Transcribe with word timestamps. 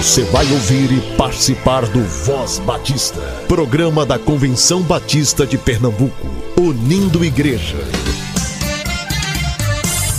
Você 0.00 0.24
vai 0.24 0.50
ouvir 0.50 0.90
e 0.92 1.00
participar 1.14 1.84
do 1.84 2.02
Voz 2.02 2.58
Batista, 2.60 3.20
programa 3.46 4.06
da 4.06 4.18
Convenção 4.18 4.80
Batista 4.80 5.46
de 5.46 5.58
Pernambuco, 5.58 6.26
unindo 6.58 7.22
igreja. 7.22 7.76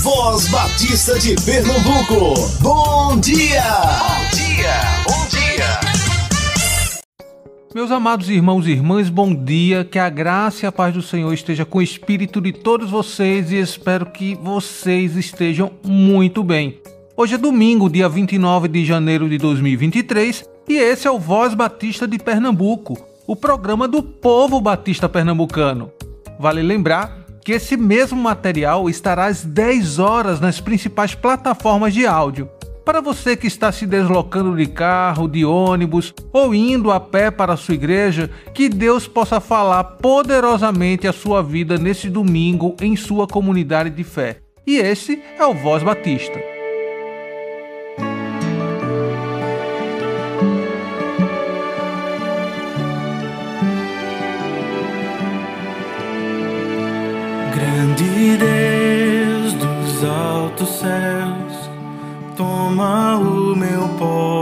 Voz 0.04 0.48
Batista 0.50 1.18
de 1.18 1.34
Pernambuco, 1.44 2.48
bom 2.62 3.20
dia! 3.20 3.64
Bom 3.64 4.38
dia, 4.38 4.82
bom 5.04 5.28
dia! 5.30 5.80
Meus 7.74 7.90
amados 7.90 8.30
irmãos 8.30 8.68
e 8.68 8.74
irmãs, 8.74 9.10
bom 9.10 9.34
dia, 9.34 9.84
que 9.84 9.98
a 9.98 10.10
graça 10.10 10.64
e 10.64 10.68
a 10.68 10.72
paz 10.72 10.94
do 10.94 11.02
Senhor 11.02 11.34
esteja 11.34 11.66
com 11.66 11.80
o 11.80 11.82
espírito 11.82 12.40
de 12.40 12.54
todos 12.54 12.92
vocês 12.92 13.52
e 13.52 13.56
espero 13.56 14.06
que 14.06 14.36
vocês 14.36 15.18
estejam 15.18 15.72
muito 15.84 16.44
bem. 16.44 16.80
Hoje 17.16 17.36
é 17.36 17.38
domingo, 17.38 17.90
dia 17.90 18.08
29 18.08 18.70
de 18.70 18.86
janeiro 18.86 19.30
de 19.30 19.38
2023, 19.38 20.46
e 20.68 20.78
esse 20.78 21.08
é 21.08 21.12
o 21.12 21.20
Voz 21.20 21.54
Batista 21.54 22.08
de 22.08 22.18
Pernambuco, 22.18 22.98
o 23.28 23.36
programa 23.36 23.86
do 23.86 24.02
povo 24.02 24.62
batista 24.62 25.10
pernambucano. 25.10 25.92
Vale 26.40 26.62
lembrar 26.62 27.26
que 27.44 27.52
esse 27.52 27.76
mesmo 27.76 28.18
material 28.18 28.90
estará 28.90 29.26
às 29.26 29.44
10 29.44 30.00
horas 30.00 30.40
nas 30.40 30.62
principais 30.62 31.14
plataformas 31.14 31.94
de 31.94 32.08
áudio. 32.08 32.50
Para 32.86 33.02
você 33.02 33.36
que 33.36 33.46
está 33.46 33.74
se 33.74 33.86
deslocando 33.86 34.56
de 34.56 34.66
carro, 34.66 35.28
de 35.28 35.44
ônibus 35.44 36.14
ou 36.32 36.56
indo 36.56 36.92
a 36.92 37.00
pé 37.00 37.30
para 37.30 37.54
a 37.54 37.58
sua 37.58 37.76
igreja, 37.76 38.32
que 38.54 38.70
Deus 38.70 39.06
possa 39.06 39.42
falar 39.42 39.84
poderosamente 39.84 41.08
a 41.08 41.14
sua 41.14 41.44
vida 41.44 41.78
nesse 41.78 42.10
domingo 42.10 42.76
em 42.82 42.96
sua 42.96 43.28
comunidade 43.28 43.90
de 43.90 44.04
fé. 44.04 44.38
E 44.66 44.78
esse 44.78 45.22
é 45.38 45.46
o 45.46 45.54
Voz 45.54 45.84
Batista. 45.84 46.61
Toma 62.72 63.18
o 63.18 63.54
meu 63.56 63.88
pobre 64.00 64.41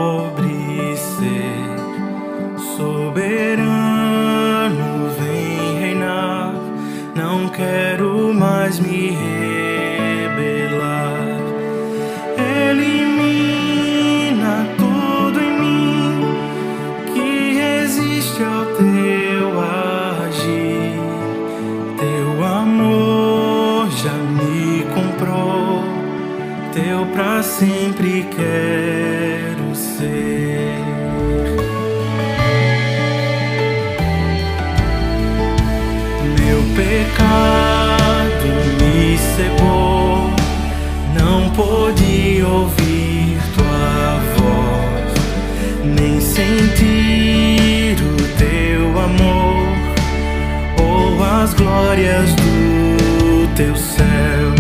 teu 53.60 53.76
céu. 53.76 54.56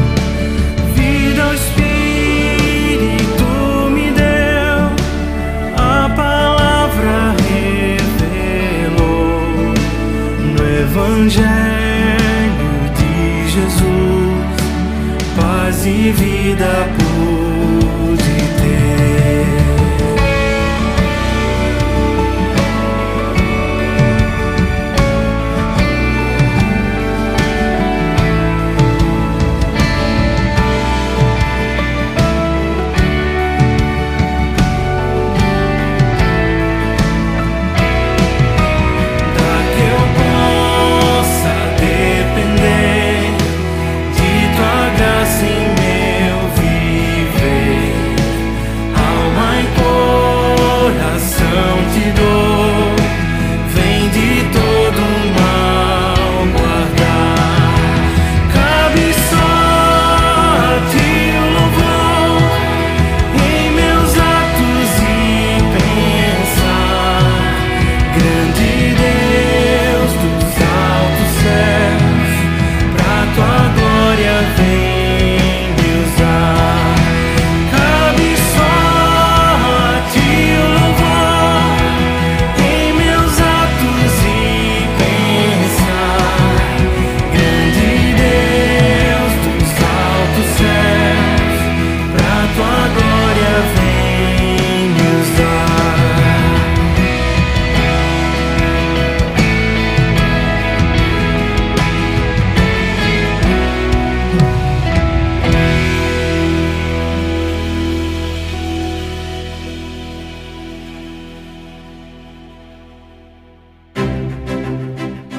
Vida 0.93 1.43
ao 1.43 1.53
Espírito 1.53 1.85
me 3.93 4.11
deu, 4.11 4.91
a 5.77 6.09
palavra 6.13 7.33
revelou 7.47 8.93
no 10.43 10.61
Evangelho 10.81 11.47
de 12.97 13.47
Jesus, 13.47 14.57
paz 15.38 15.85
e 15.85 16.11
vida 16.11 16.89
pude 16.97 17.08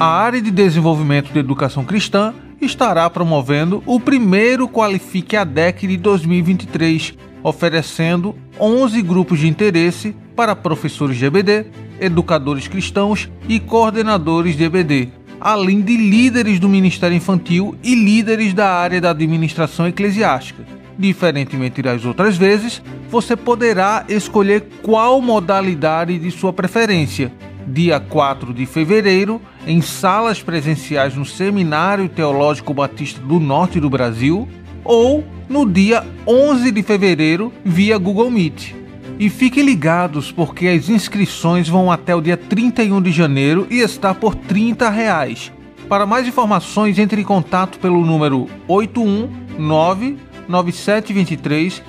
A 0.01 0.07
área 0.07 0.41
de 0.41 0.49
desenvolvimento 0.49 1.31
de 1.31 1.37
educação 1.37 1.85
cristã 1.85 2.33
estará 2.59 3.07
promovendo 3.07 3.83
o 3.85 3.99
primeiro 3.99 4.67
Qualifique 4.67 5.37
a 5.37 5.43
DEC 5.43 5.85
de 5.85 5.95
2023, 5.95 7.13
oferecendo 7.43 8.35
11 8.59 8.99
grupos 9.03 9.37
de 9.37 9.47
interesse 9.47 10.15
para 10.35 10.55
professores 10.55 11.17
de 11.17 11.25
EBD, 11.25 11.67
educadores 11.99 12.67
cristãos 12.67 13.29
e 13.47 13.59
coordenadores 13.59 14.57
de 14.57 14.63
EBD, 14.63 15.09
além 15.39 15.81
de 15.81 15.95
líderes 15.95 16.59
do 16.59 16.67
Ministério 16.67 17.15
Infantil 17.15 17.75
e 17.83 17.93
líderes 17.93 18.55
da 18.55 18.73
área 18.73 18.99
da 18.99 19.11
administração 19.11 19.87
eclesiástica. 19.87 20.65
Diferentemente 20.97 21.79
das 21.79 22.05
outras 22.05 22.35
vezes, 22.35 22.81
você 23.07 23.35
poderá 23.35 24.03
escolher 24.09 24.67
qual 24.81 25.21
modalidade 25.21 26.17
de 26.17 26.31
sua 26.31 26.51
preferência. 26.51 27.31
Dia 27.67 27.99
4 27.99 28.53
de 28.53 28.65
fevereiro, 28.65 29.41
em 29.67 29.81
salas 29.81 30.41
presenciais 30.41 31.15
no 31.15 31.25
Seminário 31.25 32.09
Teológico 32.09 32.73
Batista 32.73 33.21
do 33.21 33.39
Norte 33.39 33.79
do 33.79 33.89
Brasil, 33.89 34.47
ou 34.83 35.23
no 35.47 35.69
dia 35.69 36.05
11 36.27 36.71
de 36.71 36.81
fevereiro 36.81 37.53
via 37.63 37.97
Google 37.97 38.31
Meet. 38.31 38.73
E 39.19 39.29
fiquem 39.29 39.63
ligados 39.63 40.31
porque 40.31 40.67
as 40.67 40.89
inscrições 40.89 41.69
vão 41.69 41.91
até 41.91 42.15
o 42.15 42.21
dia 42.21 42.35
31 42.35 43.01
de 43.01 43.11
janeiro 43.11 43.67
e 43.69 43.79
está 43.79 44.13
por 44.13 44.33
30 44.33 44.89
reais. 44.89 45.51
Para 45.87 46.05
mais 46.05 46.27
informações, 46.27 46.97
entre 46.97 47.21
em 47.21 47.25
contato 47.25 47.77
pelo 47.77 48.03
número 48.05 48.47
819 48.67 50.17
9723 50.47 51.83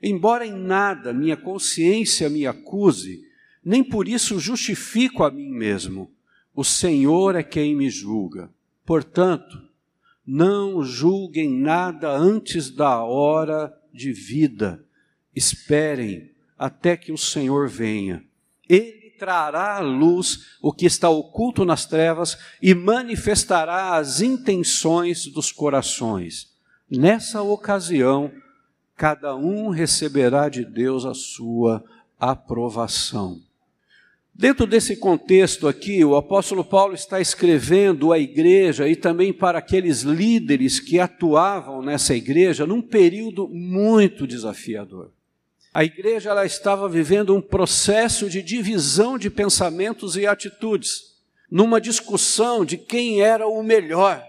Embora 0.02 0.46
em 0.46 0.52
nada 0.52 1.12
minha 1.12 1.36
consciência 1.36 2.28
me 2.30 2.46
acuse, 2.46 3.22
nem 3.64 3.84
por 3.84 4.08
isso 4.08 4.38
justifico 4.38 5.22
a 5.22 5.30
mim 5.30 5.50
mesmo. 5.50 6.10
O 6.54 6.64
Senhor 6.64 7.36
é 7.36 7.42
quem 7.42 7.74
me 7.74 7.90
julga. 7.90 8.50
Portanto, 8.84 9.62
não 10.26 10.82
julguem 10.82 11.50
nada 11.50 12.10
antes 12.10 12.70
da 12.70 13.02
hora 13.02 13.72
de 13.92 14.12
vida. 14.12 14.84
Esperem 15.34 16.30
até 16.58 16.96
que 16.96 17.12
o 17.12 17.18
Senhor 17.18 17.68
venha. 17.68 18.24
Ele 18.68 19.10
trará 19.18 19.76
à 19.76 19.80
luz 19.80 20.56
o 20.62 20.72
que 20.72 20.86
está 20.86 21.10
oculto 21.10 21.64
nas 21.64 21.84
trevas 21.84 22.38
e 22.62 22.74
manifestará 22.74 23.96
as 23.96 24.20
intenções 24.20 25.26
dos 25.26 25.52
corações. 25.52 26.50
Nessa 26.90 27.42
ocasião, 27.42 28.32
cada 29.00 29.34
um 29.34 29.70
receberá 29.70 30.50
de 30.50 30.62
Deus 30.62 31.06
a 31.06 31.14
sua 31.14 31.82
aprovação. 32.18 33.40
Dentro 34.34 34.66
desse 34.66 34.94
contexto 34.94 35.66
aqui, 35.66 36.04
o 36.04 36.16
apóstolo 36.16 36.62
Paulo 36.62 36.92
está 36.92 37.18
escrevendo 37.18 38.12
à 38.12 38.18
igreja 38.18 38.86
e 38.86 38.94
também 38.94 39.32
para 39.32 39.58
aqueles 39.58 40.02
líderes 40.02 40.78
que 40.78 41.00
atuavam 41.00 41.80
nessa 41.80 42.14
igreja 42.14 42.66
num 42.66 42.82
período 42.82 43.48
muito 43.48 44.26
desafiador. 44.26 45.10
A 45.72 45.82
igreja 45.82 46.28
ela 46.28 46.44
estava 46.44 46.86
vivendo 46.86 47.34
um 47.34 47.40
processo 47.40 48.28
de 48.28 48.42
divisão 48.42 49.16
de 49.16 49.30
pensamentos 49.30 50.14
e 50.14 50.26
atitudes, 50.26 51.16
numa 51.50 51.80
discussão 51.80 52.66
de 52.66 52.76
quem 52.76 53.22
era 53.22 53.48
o 53.48 53.62
melhor. 53.62 54.22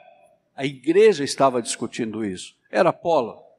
A 0.56 0.66
igreja 0.66 1.26
estava 1.26 1.62
discutindo 1.62 2.24
isso. 2.24 2.56
Era 2.72 2.92
Apolo? 2.92 3.51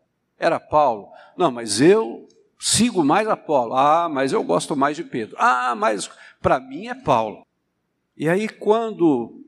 Era 0.42 0.60
Paulo? 0.60 1.08
Não, 1.36 1.50
mas 1.50 1.80
eu 1.80 2.28
sigo 2.58 3.04
mais 3.04 3.28
Apolo. 3.28 3.74
Ah, 3.74 4.08
mas 4.08 4.32
eu 4.32 4.42
gosto 4.42 4.76
mais 4.76 4.96
de 4.96 5.04
Pedro. 5.04 5.36
Ah, 5.38 5.74
mas 5.74 6.10
para 6.40 6.60
mim 6.60 6.88
é 6.88 6.94
Paulo. 6.94 7.46
E 8.16 8.28
aí, 8.28 8.48
quando 8.48 9.40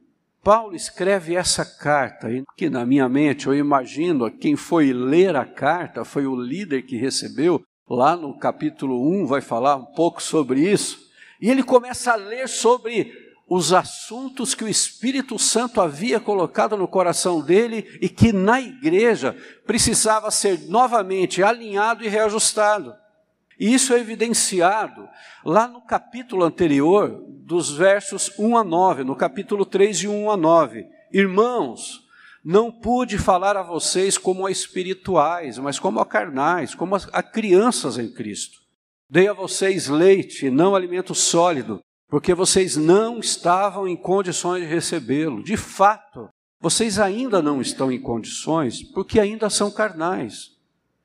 Paulo 0.42 0.74
escreve 0.74 1.34
essa 1.34 1.64
carta, 1.64 2.28
que 2.56 2.70
na 2.70 2.86
minha 2.86 3.08
mente 3.08 3.46
eu 3.46 3.54
imagino 3.54 4.30
quem 4.30 4.56
foi 4.56 4.92
ler 4.92 5.36
a 5.36 5.44
carta 5.44 6.04
foi 6.04 6.26
o 6.26 6.34
líder 6.34 6.82
que 6.82 6.96
recebeu, 6.96 7.62
Lá 7.88 8.16
no 8.16 8.38
capítulo 8.38 9.10
1 9.10 9.26
vai 9.26 9.42
falar 9.42 9.76
um 9.76 9.84
pouco 9.84 10.22
sobre 10.22 10.60
isso. 10.60 11.10
E 11.40 11.50
ele 11.50 11.62
começa 11.62 12.12
a 12.12 12.16
ler 12.16 12.48
sobre 12.48 13.12
os 13.48 13.72
assuntos 13.72 14.54
que 14.54 14.64
o 14.64 14.68
Espírito 14.68 15.38
Santo 15.38 15.80
havia 15.80 16.18
colocado 16.18 16.76
no 16.76 16.88
coração 16.88 17.40
dele 17.40 17.98
e 18.00 18.08
que 18.08 18.32
na 18.32 18.60
igreja 18.60 19.36
precisava 19.66 20.30
ser 20.30 20.68
novamente 20.68 21.42
alinhado 21.42 22.04
e 22.04 22.08
reajustado. 22.08 22.94
E 23.58 23.72
isso 23.72 23.92
é 23.92 24.00
evidenciado 24.00 25.08
lá 25.44 25.68
no 25.68 25.80
capítulo 25.80 26.44
anterior, 26.44 27.22
dos 27.28 27.70
versos 27.70 28.32
1 28.38 28.56
a 28.56 28.64
9, 28.64 29.04
no 29.04 29.14
capítulo 29.14 29.64
3, 29.64 29.98
de 29.98 30.08
1 30.08 30.30
a 30.30 30.36
9. 30.36 30.86
Irmãos, 31.12 32.02
não 32.44 32.72
pude 32.72 33.16
falar 33.16 33.56
a 33.56 33.62
vocês 33.62 34.18
como 34.18 34.46
a 34.46 34.50
espirituais, 34.50 35.58
mas 35.58 35.78
como 35.78 36.00
a 36.00 36.06
carnais, 36.06 36.74
como 36.74 36.96
a 36.96 37.22
crianças 37.22 37.98
em 37.98 38.12
Cristo. 38.12 38.58
Dei 39.08 39.28
a 39.28 39.32
vocês 39.32 39.86
leite, 39.86 40.50
não 40.50 40.74
alimento 40.74 41.14
sólido, 41.14 41.80
porque 42.08 42.34
vocês 42.34 42.76
não 42.76 43.18
estavam 43.18 43.88
em 43.88 43.96
condições 43.96 44.62
de 44.62 44.66
recebê-lo. 44.66 45.42
De 45.42 45.56
fato, 45.56 46.28
vocês 46.60 46.98
ainda 46.98 47.42
não 47.42 47.60
estão 47.60 47.90
em 47.90 48.00
condições, 48.00 48.82
porque 48.82 49.18
ainda 49.18 49.50
são 49.50 49.70
carnais. 49.70 50.56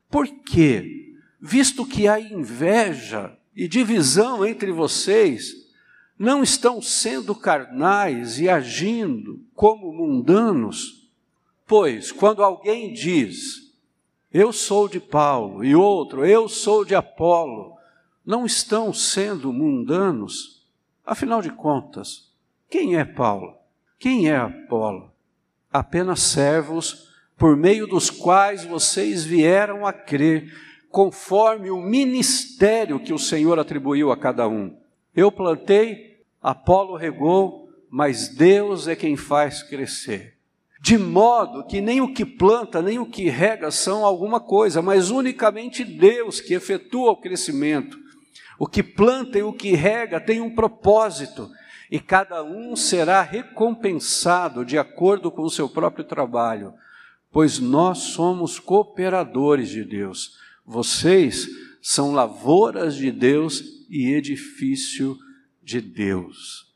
Por 0.09 0.27
quê? 0.27 1.13
Visto 1.41 1.85
que 1.85 2.07
há 2.07 2.19
inveja 2.19 3.37
e 3.55 3.67
divisão 3.67 4.45
entre 4.45 4.71
vocês, 4.71 5.53
não 6.17 6.43
estão 6.43 6.81
sendo 6.81 7.33
carnais 7.33 8.39
e 8.39 8.49
agindo 8.49 9.41
como 9.55 9.93
mundanos, 9.93 10.99
Pois, 11.69 12.11
quando 12.11 12.43
alguém 12.43 12.91
diz, 12.91 13.71
eu 14.33 14.51
sou 14.51 14.87
de 14.87 14.99
Paulo, 14.99 15.63
e 15.63 15.75
outro, 15.75 16.25
eu 16.25 16.49
sou 16.49 16.83
de 16.83 16.95
Apolo, 16.95 17.75
não 18.25 18.43
estão 18.43 18.91
sendo 18.91 19.53
mundanos? 19.53 20.58
Afinal 21.09 21.41
de 21.41 21.49
contas, 21.49 22.31
quem 22.69 22.95
é 22.95 23.03
Paulo? 23.03 23.57
Quem 23.97 24.29
é 24.29 24.35
Apolo? 24.35 25.11
Apenas 25.73 26.19
servos 26.19 27.09
por 27.35 27.57
meio 27.57 27.87
dos 27.87 28.11
quais 28.11 28.63
vocês 28.63 29.25
vieram 29.25 29.87
a 29.87 29.91
crer, 29.91 30.53
conforme 30.87 31.71
o 31.71 31.81
ministério 31.81 32.99
que 32.99 33.11
o 33.11 33.17
Senhor 33.17 33.57
atribuiu 33.57 34.11
a 34.11 34.17
cada 34.17 34.47
um. 34.47 34.77
Eu 35.15 35.31
plantei, 35.31 36.21
Apolo 36.39 36.95
regou, 36.95 37.71
mas 37.89 38.29
Deus 38.29 38.87
é 38.87 38.95
quem 38.95 39.17
faz 39.17 39.63
crescer 39.63 40.37
de 40.81 40.97
modo 40.97 41.65
que 41.65 41.81
nem 41.81 41.99
o 41.99 42.13
que 42.13 42.25
planta, 42.25 42.81
nem 42.81 42.99
o 42.99 43.05
que 43.05 43.29
rega 43.29 43.69
são 43.69 44.05
alguma 44.05 44.39
coisa, 44.39 44.81
mas 44.81 45.09
unicamente 45.09 45.83
Deus 45.83 46.39
que 46.39 46.53
efetua 46.53 47.11
o 47.11 47.17
crescimento. 47.17 47.97
O 48.59 48.67
que 48.67 48.83
planta 48.83 49.39
e 49.39 49.41
o 49.41 49.53
que 49.53 49.73
rega 49.73 50.19
tem 50.19 50.41
um 50.41 50.53
propósito, 50.53 51.49
e 51.89 51.97
cada 51.97 52.43
um 52.43 52.75
será 52.75 53.21
recompensado 53.21 54.65
de 54.65 54.77
acordo 54.77 55.31
com 55.31 55.43
o 55.43 55.49
seu 55.49 55.69
próprio 55.69 56.03
trabalho, 56.03 56.73
pois 57.31 57.57
nós 57.57 57.99
somos 57.99 58.59
cooperadores 58.59 59.69
de 59.69 59.85
Deus. 59.85 60.37
Vocês 60.65 61.47
são 61.81 62.11
lavouras 62.11 62.95
de 62.95 63.11
Deus 63.11 63.63
e 63.89 64.13
edifício 64.13 65.17
de 65.63 65.79
Deus. 65.79 66.67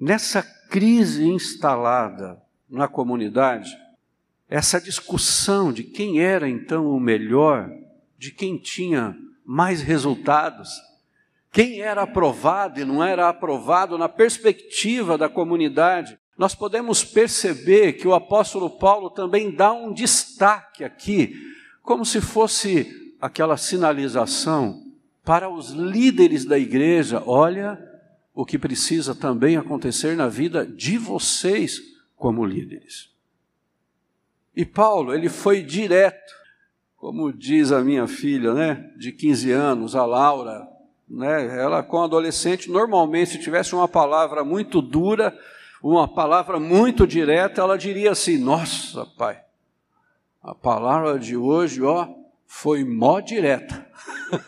Nessa 0.00 0.42
crise 0.42 1.28
instalada, 1.28 2.40
na 2.68 2.88
comunidade, 2.88 3.70
essa 4.48 4.80
discussão 4.80 5.72
de 5.72 5.84
quem 5.84 6.20
era 6.20 6.48
então 6.48 6.86
o 6.86 6.98
melhor, 6.98 7.70
de 8.18 8.30
quem 8.30 8.56
tinha 8.56 9.14
mais 9.44 9.82
resultados, 9.82 10.70
quem 11.52 11.80
era 11.82 12.02
aprovado 12.02 12.80
e 12.80 12.84
não 12.84 13.04
era 13.04 13.28
aprovado 13.28 13.98
na 13.98 14.08
perspectiva 14.08 15.18
da 15.18 15.28
comunidade, 15.28 16.18
nós 16.36 16.54
podemos 16.54 17.04
perceber 17.04 17.92
que 17.92 18.08
o 18.08 18.14
apóstolo 18.14 18.70
Paulo 18.70 19.10
também 19.10 19.54
dá 19.54 19.70
um 19.70 19.92
destaque 19.92 20.82
aqui, 20.82 21.36
como 21.82 22.06
se 22.06 22.22
fosse 22.22 23.14
aquela 23.20 23.58
sinalização 23.58 24.82
para 25.22 25.50
os 25.50 25.70
líderes 25.70 26.46
da 26.46 26.58
igreja: 26.58 27.22
olha, 27.26 27.78
o 28.34 28.46
que 28.46 28.58
precisa 28.58 29.14
também 29.14 29.58
acontecer 29.58 30.16
na 30.16 30.28
vida 30.28 30.66
de 30.66 30.96
vocês 30.96 31.80
como 32.16 32.46
líderes. 32.46 33.10
E 34.56 34.64
Paulo, 34.64 35.14
ele 35.14 35.28
foi 35.28 35.62
direto, 35.62 36.32
como 36.96 37.30
diz 37.30 37.72
a 37.72 37.84
minha 37.84 38.06
filha, 38.06 38.54
né, 38.54 38.90
de 38.96 39.12
15 39.12 39.50
anos, 39.50 39.94
a 39.94 40.06
Laura, 40.06 40.71
né, 41.12 41.60
ela 41.60 41.82
com 41.82 42.02
adolescente, 42.02 42.70
normalmente 42.70 43.32
se 43.32 43.38
tivesse 43.38 43.74
uma 43.74 43.86
palavra 43.86 44.42
muito 44.42 44.80
dura, 44.80 45.38
uma 45.82 46.08
palavra 46.08 46.58
muito 46.58 47.06
direta, 47.06 47.60
ela 47.60 47.76
diria 47.76 48.12
assim: 48.12 48.38
"Nossa, 48.38 49.04
pai, 49.18 49.42
a 50.42 50.54
palavra 50.54 51.18
de 51.18 51.36
hoje, 51.36 51.82
ó, 51.82 52.08
foi 52.46 52.82
mó 52.82 53.20
direta". 53.20 53.86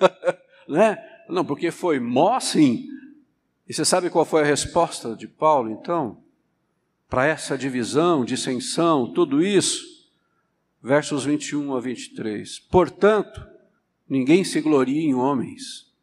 né? 0.67 0.99
Não, 1.29 1.45
porque 1.45 1.71
foi 1.71 2.01
mó 2.01 2.41
sim, 2.41 2.87
e 3.69 3.75
você 3.75 3.85
sabe 3.85 4.09
qual 4.09 4.25
foi 4.25 4.43
a 4.43 4.47
resposta 4.47 5.15
de 5.15 5.29
Paulo, 5.29 5.71
então? 5.71 6.23
Para 7.09 7.27
essa 7.27 7.57
divisão, 7.57 8.25
dissensão, 8.25 9.13
tudo 9.13 9.43
isso? 9.43 9.85
Versos 10.83 11.25
21 11.25 11.75
a 11.75 11.81
23. 11.81 12.59
Portanto, 12.71 13.47
ninguém 14.09 14.45
se 14.45 14.61
glorie 14.61 15.07
em 15.07 15.15
homens, 15.15 15.94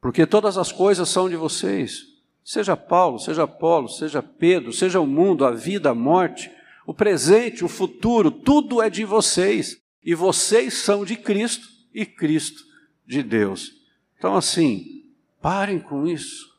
porque 0.00 0.26
todas 0.26 0.56
as 0.56 0.72
coisas 0.72 1.08
são 1.08 1.28
de 1.28 1.36
vocês. 1.36 2.06
Seja 2.44 2.76
Paulo, 2.76 3.18
seja 3.18 3.44
Apolo, 3.44 3.88
seja 3.88 4.22
Pedro, 4.22 4.72
seja 4.72 5.00
o 5.00 5.06
mundo, 5.06 5.44
a 5.44 5.50
vida, 5.50 5.90
a 5.90 5.94
morte, 5.94 6.50
o 6.86 6.94
presente, 6.94 7.64
o 7.64 7.68
futuro, 7.68 8.30
tudo 8.30 8.82
é 8.82 8.88
de 8.88 9.04
vocês. 9.04 9.80
E 10.02 10.14
vocês 10.14 10.74
são 10.74 11.04
de 11.04 11.16
Cristo 11.16 11.68
e 11.92 12.06
Cristo 12.06 12.64
de 13.06 13.22
Deus. 13.22 13.72
Então, 14.16 14.34
assim, 14.34 15.04
parem 15.40 15.78
com 15.78 16.06
isso 16.06 16.50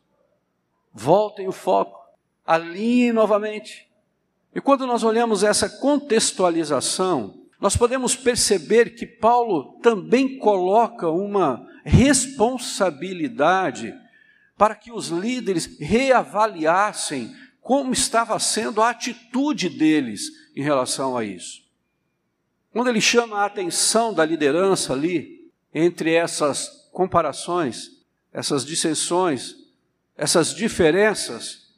voltem 0.93 1.47
o 1.47 1.51
foco, 1.51 1.99
alinhem 2.45 3.13
novamente. 3.13 3.87
E 4.53 4.59
quando 4.59 4.85
nós 4.85 5.03
olhamos 5.03 5.43
essa 5.43 5.69
contextualização, 5.69 7.35
nós 7.59 7.77
podemos 7.77 8.15
perceber 8.15 8.95
que 8.95 9.05
Paulo 9.05 9.79
também 9.81 10.37
coloca 10.37 11.09
uma 11.09 11.65
responsabilidade 11.83 13.93
para 14.57 14.75
que 14.75 14.91
os 14.91 15.07
líderes 15.07 15.79
reavaliassem 15.79 17.35
como 17.59 17.93
estava 17.93 18.37
sendo 18.39 18.81
a 18.81 18.89
atitude 18.89 19.69
deles 19.69 20.29
em 20.55 20.63
relação 20.63 21.17
a 21.17 21.23
isso. 21.23 21.61
Quando 22.71 22.89
ele 22.89 23.01
chama 23.01 23.39
a 23.39 23.45
atenção 23.45 24.13
da 24.13 24.25
liderança 24.25 24.93
ali, 24.93 25.51
entre 25.73 26.13
essas 26.13 26.89
comparações, 26.91 27.91
essas 28.31 28.65
dissensões, 28.65 29.55
essas 30.17 30.53
diferenças, 30.53 31.71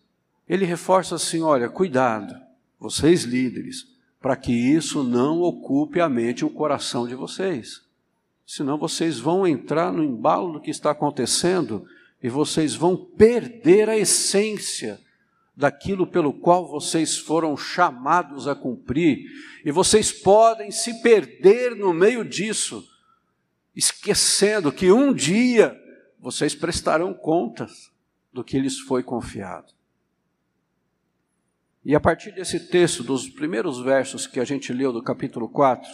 ele 0.48 0.65
reforça 0.65 1.15
assim: 1.15 1.41
olha, 1.41 1.69
cuidado, 1.69 2.36
vocês 2.79 3.24
líderes, 3.24 3.88
para 4.19 4.36
que 4.36 4.51
isso 4.51 5.03
não 5.03 5.41
ocupe 5.41 6.00
a 6.00 6.10
mente 6.10 6.41
e 6.41 6.45
o 6.45 6.50
coração 6.50 7.07
de 7.07 7.15
vocês. 7.15 7.81
Senão 8.46 8.78
vocês 8.78 9.20
vão 9.20 9.48
entrar 9.48 9.92
no 9.92 10.04
embalo 10.04 10.54
do 10.54 10.62
que 10.62 10.70
está 10.70 10.92
acontecendo 10.92 11.86
e 12.22 12.30
vocês 12.30 12.74
vão 12.76 12.96
perder 12.96 13.90
a 13.90 13.98
essência 13.98 15.00
daquilo 15.56 16.08
pelo 16.08 16.34
qual 16.34 16.68
vocês 16.68 17.18
foram 17.18 17.56
chamados 17.56 18.48
a 18.48 18.56
cumprir, 18.56 19.30
e 19.64 19.72
vocês 19.72 20.12
podem 20.12 20.72
se 20.72 21.02
perder 21.02 21.76
no 21.76 21.94
meio 21.94 22.26
disso, 22.26 22.88
esquecendo 23.76 24.72
que 24.72 24.92
um 24.92 25.14
dia 25.14 25.80
vocês 26.20 26.56
prestarão 26.56 27.14
contas 27.14 27.92
do 28.32 28.44
que 28.44 28.60
lhes 28.60 28.80
foi 28.80 29.04
confiado. 29.04 29.72
E 31.86 31.94
a 31.94 32.00
partir 32.00 32.32
desse 32.32 32.62
texto, 32.62 33.04
dos 33.04 33.30
primeiros 33.30 33.80
versos 33.80 34.26
que 34.26 34.40
a 34.40 34.46
gente 34.46 34.72
leu 34.72 34.92
do 34.92 35.04
capítulo 35.04 35.50
4, 35.50 35.88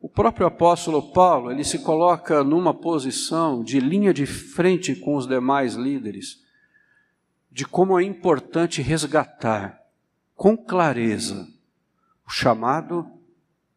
o 0.00 0.08
próprio 0.08 0.46
apóstolo 0.46 1.12
Paulo, 1.12 1.52
ele 1.52 1.62
se 1.62 1.80
coloca 1.80 2.42
numa 2.42 2.72
posição 2.72 3.62
de 3.62 3.78
linha 3.78 4.14
de 4.14 4.24
frente 4.24 4.96
com 4.96 5.14
os 5.14 5.26
demais 5.26 5.74
líderes, 5.74 6.42
de 7.52 7.66
como 7.66 8.00
é 8.00 8.02
importante 8.02 8.80
resgatar 8.80 9.78
com 10.34 10.56
clareza 10.56 11.46
o 12.26 12.30
chamado, 12.30 13.06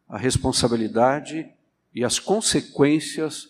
a 0.08 0.16
responsabilidade 0.16 1.52
e 1.94 2.02
as 2.02 2.18
consequências 2.18 3.48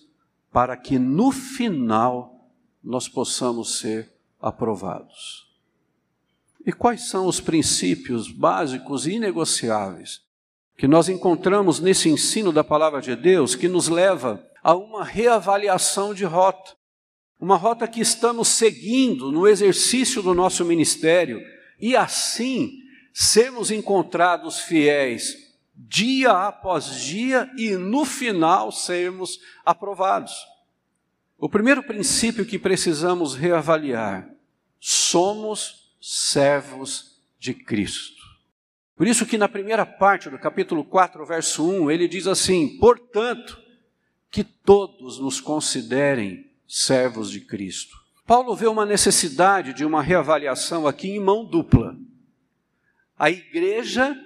para 0.51 0.77
que 0.77 0.99
no 0.99 1.31
final 1.31 2.51
nós 2.83 3.09
possamos 3.09 3.79
ser 3.79 4.13
aprovados. 4.41 5.55
E 6.67 6.73
quais 6.73 7.09
são 7.09 7.27
os 7.27 7.41
princípios 7.41 8.31
básicos 8.31 9.07
e 9.07 9.13
inegociáveis 9.13 10.25
que 10.77 10.89
nós 10.89 11.09
encontramos 11.09 11.81
nesse 11.81 12.09
ensino 12.09 12.53
da 12.53 12.65
palavra 12.65 13.01
de 13.01 13.15
Deus 13.15 13.55
que 13.55 13.69
nos 13.69 13.89
leva 13.89 14.45
a 14.63 14.75
uma 14.75 15.05
reavaliação 15.05 16.15
de 16.15 16.25
rota? 16.25 16.73
Uma 17.39 17.57
rota 17.57 17.87
que 17.87 18.01
estamos 18.01 18.49
seguindo 18.49 19.31
no 19.31 19.47
exercício 19.47 20.23
do 20.23 20.35
nosso 20.35 20.65
ministério 20.65 21.41
e 21.81 21.95
assim 21.95 22.79
sermos 23.13 23.71
encontrados 23.71 24.61
fiéis 24.61 25.45
dia 25.77 26.31
após 26.31 27.01
dia 27.01 27.51
e 27.57 27.73
no 27.77 28.05
final 28.05 28.71
sermos 28.71 29.41
aprovados. 29.65 30.33
O 31.37 31.49
primeiro 31.49 31.83
princípio 31.83 32.47
que 32.47 32.59
precisamos 32.59 33.35
reavaliar 33.35 34.31
somos 34.79 35.93
servos 36.01 37.19
de 37.39 37.53
Cristo. 37.53 38.24
Por 38.97 39.07
isso 39.07 39.27
que 39.27 39.37
na 39.37 39.49
primeira 39.49 39.85
parte 39.85 40.31
do 40.31 40.39
capítulo 40.39 40.85
4, 40.85 41.27
verso 41.27 41.69
1, 41.69 41.91
ele 41.91 42.07
diz 42.07 42.27
assim: 42.27 42.79
"Portanto, 42.79 43.61
que 44.31 44.45
todos 44.45 45.19
nos 45.19 45.41
considerem 45.41 46.51
servos 46.69 47.31
de 47.31 47.41
Cristo". 47.41 47.97
Paulo 48.27 48.55
vê 48.55 48.67
uma 48.67 48.87
necessidade 48.87 49.75
de 49.75 49.85
uma 49.85 50.03
reavaliação 50.03 50.87
aqui 50.87 51.11
em 51.11 51.21
mão 51.21 51.45
dupla. 51.45 51.97
A 53.19 53.31
igreja 53.31 54.17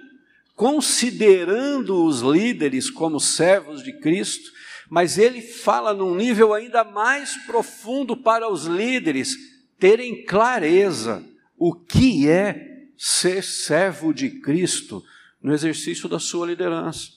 considerando 0.55 2.05
os 2.05 2.19
líderes 2.19 2.89
como 2.89 3.17
servos 3.17 3.81
de 3.81 3.93
Cristo, 3.93 4.51
mas 4.89 5.17
ele 5.17 5.41
fala 5.41 5.93
num 5.93 6.13
nível 6.13 6.53
ainda 6.53 6.83
mais 6.83 7.37
profundo 7.45 8.17
para 8.17 8.51
os 8.51 8.65
líderes 8.65 9.37
terem 9.79 10.25
clareza 10.25 11.23
o 11.57 11.73
que 11.73 12.27
é 12.27 12.78
ser 13.01 13.41
servo 13.41 14.13
de 14.13 14.29
Cristo 14.41 15.01
no 15.41 15.53
exercício 15.53 16.09
da 16.09 16.19
sua 16.19 16.45
liderança. 16.45 17.07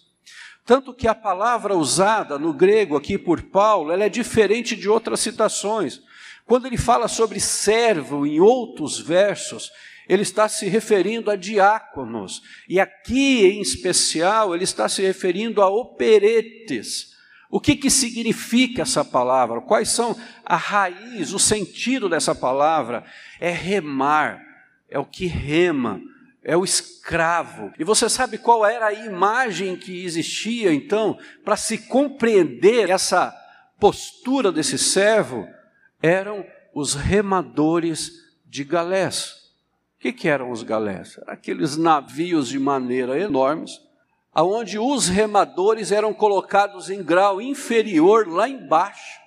Tanto 0.65 0.95
que 0.95 1.09
a 1.09 1.15
palavra 1.15 1.77
usada 1.77 2.39
no 2.39 2.53
grego 2.53 2.97
aqui 2.97 3.19
por 3.19 3.43
Paulo, 3.43 3.91
ela 3.91 4.05
é 4.05 4.09
diferente 4.09 4.77
de 4.77 4.89
outras 4.89 5.19
citações. 5.19 6.01
Quando 6.47 6.67
ele 6.67 6.77
fala 6.77 7.09
sobre 7.09 7.41
servo 7.41 8.25
em 8.25 8.39
outros 8.39 9.01
versos, 9.01 9.73
ele 10.09 10.23
está 10.23 10.49
se 10.49 10.69
referindo 10.69 11.33
a 11.33 11.35
diáconos. 11.35 12.43
E 12.69 12.79
aqui, 12.79 13.45
em 13.45 13.61
especial, 13.61 14.55
ele 14.55 14.63
está 14.63 14.89
se 14.89 15.03
referindo 15.03 15.61
a 15.61 15.69
operetes. 15.69 17.11
O 17.51 17.61
que, 17.61 17.75
que 17.75 17.91
significa 17.91 18.83
essa 18.83 19.05
palavra? 19.05 19.61
Quais 19.61 19.89
são 19.89 20.17
a 20.45 20.57
raiz, 20.57 21.33
o 21.33 21.41
sentido 21.41 22.09
dessa 22.09 22.37
palavra? 22.37 23.05
É 23.41 23.51
remar, 23.51 24.41
é 24.93 24.99
o 24.99 25.05
que 25.05 25.27
rema, 25.27 26.01
é 26.45 26.57
o 26.57 26.65
escravo. 26.65 27.73
E 27.79 27.85
você 27.85 28.09
sabe 28.09 28.39
qual 28.39 28.65
era 28.65 28.87
a 28.87 28.93
imagem 28.93 29.77
que 29.77 30.05
existia, 30.05 30.73
então, 30.73 31.19
para 31.45 31.57
se 31.57 31.79
compreender 31.89 32.91
essa 32.91 33.35
postura 33.81 34.53
desse 34.53 34.79
servo? 34.79 35.47
Eram 36.01 36.45
os 36.75 36.95
remadores 36.95 38.11
de 38.47 38.65
galés. 38.65 39.33
O 39.97 40.01
que, 40.01 40.13
que 40.13 40.29
eram 40.29 40.51
os 40.51 40.63
galés? 40.63 41.19
Aqueles 41.27 41.77
navios 41.77 42.49
de 42.49 42.59
maneira 42.59 43.19
enormes 43.19 43.81
aonde 44.33 44.79
os 44.79 45.09
remadores 45.09 45.93
eram 45.93 46.15
colocados 46.15 46.89
em 46.89 47.03
grau 47.03 47.41
inferior 47.41 48.27
lá 48.27 48.49
embaixo, 48.49 49.21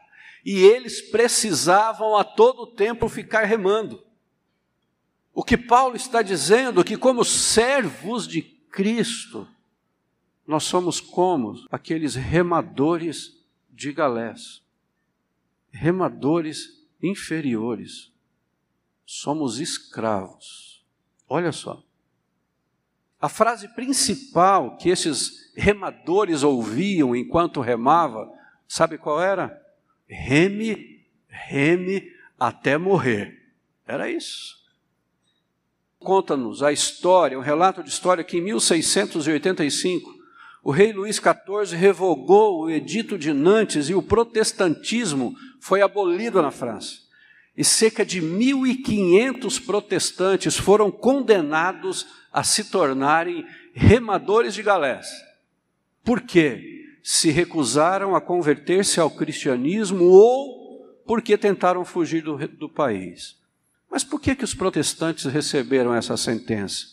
e 0.43 0.63
eles 0.63 1.01
precisavam 1.01 2.17
a 2.17 2.23
todo 2.23 2.73
tempo 2.73 3.07
ficar 3.07 3.43
remando. 3.43 4.03
O 5.37 5.43
que 5.43 5.57
Paulo 5.57 5.97
está 5.97 6.21
dizendo 6.21 6.79
é 6.79 6.83
que 6.85 6.95
como 6.95 7.25
servos 7.25 8.25
de 8.25 8.41
Cristo, 8.41 9.45
nós 10.47 10.63
somos 10.63 11.01
como 11.01 11.65
aqueles 11.69 12.15
remadores 12.15 13.43
de 13.69 13.91
galés, 13.91 14.63
remadores 15.69 16.87
inferiores. 17.03 18.13
Somos 19.05 19.59
escravos. 19.59 20.81
Olha 21.27 21.51
só. 21.51 21.83
A 23.19 23.27
frase 23.27 23.67
principal 23.75 24.77
que 24.77 24.87
esses 24.87 25.53
remadores 25.53 26.43
ouviam 26.43 27.13
enquanto 27.13 27.59
remava, 27.59 28.31
sabe 28.69 28.97
qual 28.97 29.21
era? 29.21 29.61
Reme, 30.07 31.05
reme 31.27 32.09
até 32.39 32.77
morrer. 32.77 33.53
Era 33.85 34.09
isso. 34.09 34.64
Conta-nos 36.05 36.61
a 36.61 36.71
história, 36.71 37.35
um 37.35 37.41
relato 37.41 37.81
de 37.81 37.89
história 37.89 38.23
que 38.23 38.37
em 38.37 38.41
1685 38.41 40.13
o 40.63 40.69
rei 40.69 40.93
Luís 40.93 41.15
XIV 41.15 41.75
revogou 41.75 42.61
o 42.61 42.69
Edito 42.69 43.17
de 43.17 43.33
Nantes 43.33 43.89
e 43.89 43.95
o 43.95 44.03
protestantismo 44.03 45.35
foi 45.59 45.81
abolido 45.81 46.43
na 46.43 46.51
França. 46.51 46.99
E 47.57 47.63
cerca 47.63 48.05
de 48.05 48.21
1.500 48.21 49.65
protestantes 49.65 50.55
foram 50.55 50.91
condenados 50.91 52.05
a 52.31 52.43
se 52.43 52.65
tornarem 52.65 53.43
remadores 53.73 54.53
de 54.53 54.61
galés. 54.61 55.07
Por 56.03 56.21
quê? 56.21 56.85
Se 57.01 57.31
recusaram 57.31 58.15
a 58.15 58.21
converter-se 58.21 58.99
ao 58.99 59.09
cristianismo 59.09 60.05
ou 60.05 60.85
porque 61.03 61.35
tentaram 61.35 61.83
fugir 61.83 62.21
do, 62.21 62.37
do 62.47 62.69
país. 62.69 63.43
Mas 63.95 64.03
por 64.03 64.19
que, 64.19 64.35
que 64.35 64.43
os 64.43 64.53
protestantes 64.53 65.23
receberam 65.23 65.95
essa 65.95 66.17
sentença? 66.17 66.85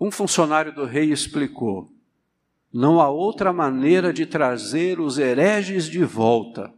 Um 0.00 0.10
funcionário 0.10 0.74
do 0.74 0.84
rei 0.84 1.12
explicou: 1.12 1.88
não 2.72 3.00
há 3.00 3.08
outra 3.08 3.52
maneira 3.52 4.12
de 4.12 4.26
trazer 4.26 4.98
os 4.98 5.16
hereges 5.16 5.88
de 5.88 6.02
volta, 6.02 6.74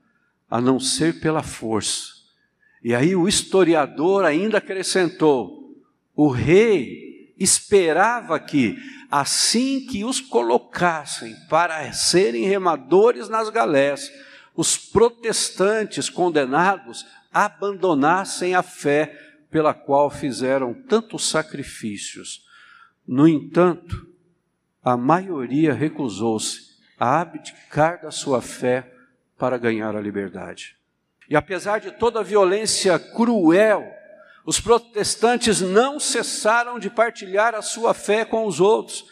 a 0.51 0.61
não 0.61 0.79
ser 0.79 1.21
pela 1.21 1.43
força. 1.43 2.09
E 2.85 2.95
aí 2.95 3.17
o 3.17 3.27
historiador 3.27 4.27
ainda 4.27 4.59
acrescentou: 4.59 5.75
o 6.15 6.29
rei 6.29 7.35
esperava 7.39 8.39
que, 8.39 8.77
assim 9.11 9.87
que 9.87 10.05
os 10.05 10.21
colocassem 10.21 11.35
para 11.49 11.91
serem 11.95 12.45
remadores 12.45 13.27
nas 13.27 13.49
galés, 13.49 14.13
os 14.55 14.77
protestantes 14.77 16.11
condenados 16.11 17.07
abandonassem 17.33 18.55
a 18.55 18.63
fé 18.63 19.32
pela 19.53 19.75
qual 19.75 20.11
fizeram 20.11 20.73
tantos 20.73 21.29
sacrifícios. 21.29 22.45
No 23.07 23.29
entanto, 23.29 24.09
a 24.83 24.97
maioria 24.97 25.75
recusou-se 25.75 26.73
a 26.99 27.21
abdicar 27.21 28.01
da 28.03 28.11
sua 28.11 28.41
fé 28.41 28.91
para 29.39 29.59
ganhar 29.59 29.95
a 29.95 30.01
liberdade. 30.01 30.77
E 31.29 31.37
apesar 31.37 31.81
de 31.81 31.91
toda 31.91 32.21
a 32.21 32.25
violência 32.25 32.99
cruel, 32.99 33.87
os 34.47 34.59
protestantes 34.59 35.61
não 35.61 36.01
cessaram 36.01 36.79
de 36.79 36.89
partilhar 36.89 37.55
a 37.55 37.63
sua 37.63 37.93
fé 37.93 38.25
com 38.25 38.47
os 38.47 38.59
outros. 38.59 39.05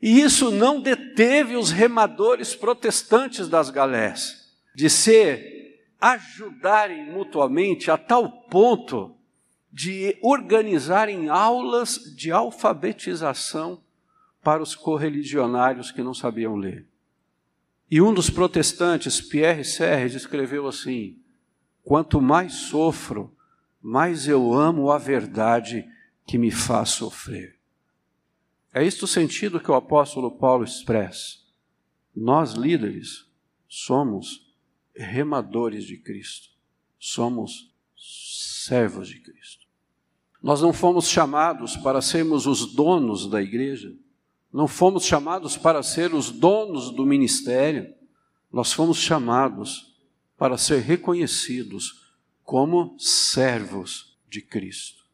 E 0.00 0.20
isso 0.20 0.50
não 0.50 0.80
deteve 0.80 1.56
os 1.56 1.70
remadores 1.70 2.54
protestantes 2.54 3.48
das 3.48 3.70
galés 3.70 4.54
de 4.74 4.88
se 4.88 5.76
ajudarem 6.00 7.10
mutuamente 7.10 7.90
a 7.90 7.98
tal 7.98 8.30
ponto 8.48 9.19
de 9.72 10.18
organizarem 10.22 11.28
aulas 11.28 11.96
de 12.16 12.30
alfabetização 12.32 13.82
para 14.42 14.62
os 14.62 14.74
correligionários 14.74 15.90
que 15.90 16.02
não 16.02 16.14
sabiam 16.14 16.56
ler. 16.56 16.86
E 17.90 18.00
um 18.00 18.14
dos 18.14 18.30
protestantes, 18.30 19.20
Pierre 19.20 19.64
Serres, 19.64 20.14
escreveu 20.14 20.66
assim: 20.66 21.18
Quanto 21.82 22.20
mais 22.20 22.52
sofro, 22.54 23.34
mais 23.80 24.28
eu 24.28 24.52
amo 24.54 24.90
a 24.90 24.98
verdade 24.98 25.88
que 26.26 26.38
me 26.38 26.50
faz 26.50 26.90
sofrer. 26.90 27.58
É 28.72 28.84
este 28.84 29.02
o 29.02 29.08
sentido 29.08 29.58
que 29.58 29.70
o 29.70 29.74
apóstolo 29.74 30.30
Paulo 30.30 30.62
expressa. 30.62 31.38
Nós, 32.14 32.52
líderes, 32.52 33.28
somos 33.68 34.54
remadores 34.94 35.84
de 35.84 35.96
Cristo, 35.96 36.50
somos 36.98 37.74
servos 37.96 39.08
de 39.08 39.18
Cristo. 39.20 39.39
Nós 40.42 40.62
não 40.62 40.72
fomos 40.72 41.08
chamados 41.08 41.76
para 41.76 42.00
sermos 42.00 42.46
os 42.46 42.74
donos 42.74 43.28
da 43.28 43.42
igreja, 43.42 43.94
não 44.52 44.66
fomos 44.66 45.04
chamados 45.04 45.56
para 45.56 45.82
ser 45.82 46.14
os 46.14 46.30
donos 46.30 46.90
do 46.90 47.04
ministério, 47.04 47.92
nós 48.52 48.72
fomos 48.72 48.98
chamados 48.98 49.94
para 50.36 50.56
ser 50.56 50.80
reconhecidos 50.80 52.14
como 52.42 52.96
servos 52.98 54.18
de 54.28 54.40
Cristo. 54.40 55.04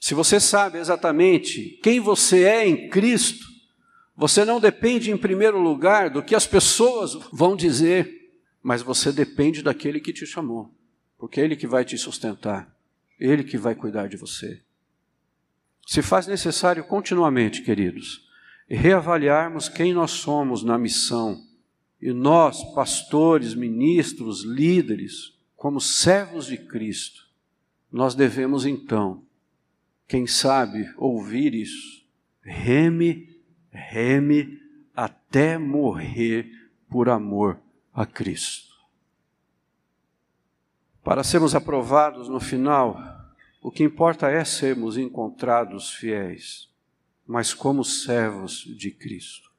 Se 0.00 0.14
você 0.14 0.40
sabe 0.40 0.78
exatamente 0.78 1.78
quem 1.82 2.00
você 2.00 2.44
é 2.44 2.66
em 2.66 2.88
Cristo, 2.88 3.46
você 4.16 4.44
não 4.44 4.60
depende 4.60 5.10
em 5.10 5.16
primeiro 5.16 5.60
lugar 5.60 6.10
do 6.10 6.22
que 6.22 6.34
as 6.34 6.46
pessoas 6.46 7.14
vão 7.32 7.56
dizer, 7.56 8.32
mas 8.62 8.82
você 8.82 9.10
depende 9.12 9.62
daquele 9.62 10.00
que 10.00 10.12
te 10.12 10.24
chamou, 10.24 10.72
porque 11.18 11.40
é 11.40 11.44
Ele 11.44 11.56
que 11.56 11.66
vai 11.66 11.84
te 11.84 11.98
sustentar, 11.98 12.71
Ele 13.22 13.44
que 13.44 13.56
vai 13.56 13.76
cuidar 13.76 14.08
de 14.08 14.16
você. 14.16 14.60
Se 15.86 16.02
faz 16.02 16.26
necessário 16.26 16.82
continuamente, 16.82 17.62
queridos, 17.62 18.28
reavaliarmos 18.68 19.68
quem 19.68 19.94
nós 19.94 20.10
somos 20.10 20.64
na 20.64 20.76
missão. 20.76 21.40
E 22.00 22.12
nós, 22.12 22.64
pastores, 22.74 23.54
ministros, 23.54 24.42
líderes, 24.42 25.38
como 25.54 25.80
servos 25.80 26.46
de 26.46 26.56
Cristo, 26.56 27.28
nós 27.92 28.16
devemos 28.16 28.66
então, 28.66 29.22
quem 30.08 30.26
sabe, 30.26 30.92
ouvir 30.96 31.54
isso. 31.54 32.04
Reme, 32.40 33.28
reme 33.70 34.60
até 34.96 35.56
morrer 35.56 36.50
por 36.90 37.08
amor 37.08 37.60
a 37.94 38.04
Cristo. 38.04 38.72
Para 41.04 41.22
sermos 41.22 41.54
aprovados 41.54 42.28
no 42.28 42.40
final, 42.40 43.11
o 43.62 43.70
que 43.70 43.84
importa 43.84 44.28
é 44.28 44.44
sermos 44.44 44.98
encontrados 44.98 45.94
fiéis, 45.94 46.68
mas 47.24 47.54
como 47.54 47.84
servos 47.84 48.64
de 48.76 48.90
Cristo. 48.90 49.51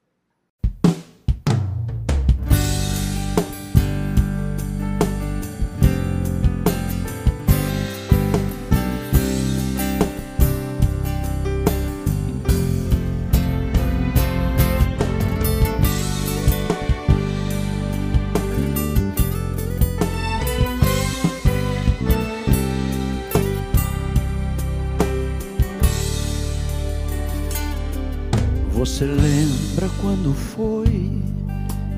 Você 28.94 29.06
lembra 29.06 29.90
quando 30.00 30.36
foi 30.36 31.12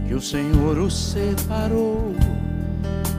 que 0.08 0.14
o 0.14 0.22
Senhor 0.22 0.78
o 0.78 0.90
separou 0.90 2.16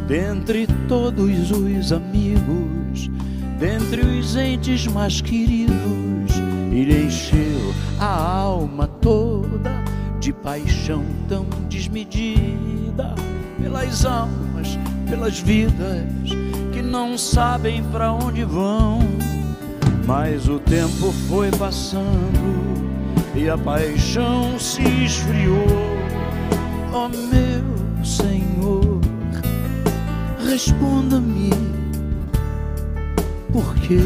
dentre 0.09 0.67
todos 0.89 1.51
os 1.51 1.93
amigos, 1.93 3.11
dentre 3.59 4.01
os 4.01 4.35
entes 4.35 4.87
mais 4.87 5.21
queridos, 5.21 5.77
e 6.73 6.85
lhe 6.85 7.05
encheu 7.05 7.75
a 8.01 8.07
alma 8.07 8.89
toda 8.89 9.85
de 10.21 10.33
paixão 10.33 11.05
tão 11.29 11.45
desmedida 11.69 13.15
pelas 13.61 14.07
almas, 14.07 14.79
pelas 15.07 15.39
vidas 15.39 16.31
que 16.73 16.81
não 16.81 17.19
sabem 17.19 17.85
para 17.93 18.11
onde 18.11 18.43
vão. 18.43 19.01
Mas 20.07 20.49
o 20.49 20.59
tempo 20.61 21.13
foi 21.29 21.51
passando 21.51 22.66
e 23.37 23.51
a 23.51 23.59
paixão 23.59 24.59
se 24.59 24.83
esfriou. 25.05 25.67
Oh, 26.93 27.09
meu 27.09 28.05
Senhor, 28.05 29.01
responda-me, 30.49 31.51
por 33.53 33.75
quê? 33.77 34.01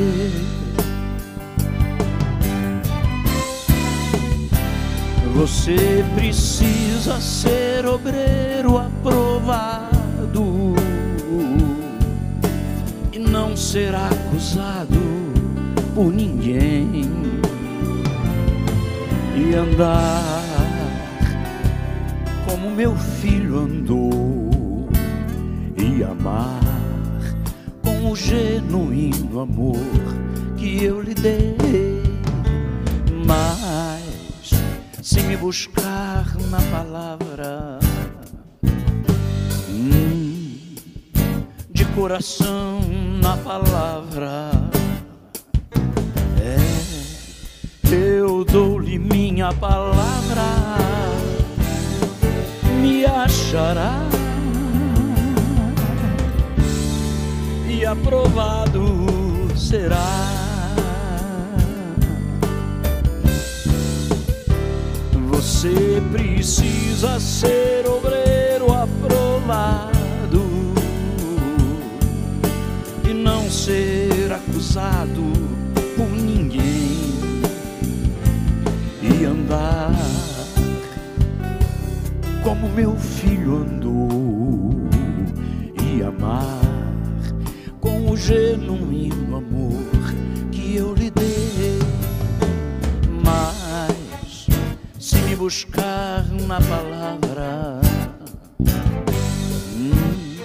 Você 5.35 6.05
precisa 6.17 7.21
ser 7.21 7.87
obreiro 7.87 8.77
aprovado 8.79 10.75
e 13.13 13.19
não 13.19 13.57
ser 13.57 13.95
acusado 13.95 14.99
por 15.95 16.13
ninguém 16.13 17.10
e 19.51 19.55
andar 19.55 20.45
como 22.49 22.71
meu 22.71 22.95
filho 22.95 23.59
andou 23.59 24.89
e 25.77 26.05
amar 26.05 26.61
com 27.83 28.13
o 28.13 28.15
genuíno 28.17 29.41
amor 29.41 29.77
que 30.57 30.85
eu 30.85 31.01
lhe 31.01 31.15
dei. 31.15 31.57
Mas 33.27 34.51
se 35.03 35.21
me 35.23 35.37
buscar 35.37 36.27
na 36.49 36.61
palavra 36.71 37.81
hum, 39.69 40.77
de 41.71 41.85
coração 41.87 42.81
na 43.21 43.37
palavra 43.39 44.60
minha 49.41 49.55
palavra, 49.55 50.43
me 52.83 53.07
achará 53.07 54.07
e 57.67 57.87
aprovado 57.87 59.07
será. 59.57 59.97
Você 65.29 66.03
precisa 66.13 67.19
ser 67.19 67.87
obreiro 67.87 68.71
aprovado 68.75 70.45
e 73.09 73.15
não 73.15 73.51
ser 73.51 74.33
acusado 74.33 75.70
andar 79.25 79.91
como 82.43 82.69
meu 82.71 82.97
filho 82.97 83.57
andou 83.57 84.71
e 85.83 86.03
amar 86.03 86.61
com 87.81 88.11
o 88.11 88.17
genuíno 88.17 89.37
amor 89.37 90.15
que 90.51 90.77
eu 90.77 90.95
lhe 90.95 91.11
dei. 91.11 91.79
Mas 93.25 94.47
se 94.99 95.17
me 95.19 95.37
buscar 95.37 96.25
na 96.47 96.61
palavra 96.61 97.81
hum, 99.77 100.37